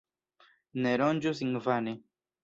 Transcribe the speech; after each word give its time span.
Ne 0.85 0.93
ronĝu 1.01 1.33
sin 1.39 1.51
vane. 1.67 1.93